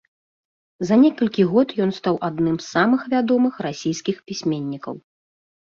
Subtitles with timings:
[0.89, 4.93] За некалькі год ён стаў адным з самых вядомых расійскіх пісьменнікаў.